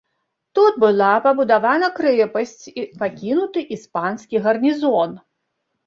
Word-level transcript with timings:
Тут 0.59 0.73
была 0.83 1.09
пабудавана 1.25 1.91
крэпасць 2.01 2.57
і 2.79 2.89
пакінуты 3.05 3.59
іспанскі 3.79 4.35
гарнізон. 4.51 5.11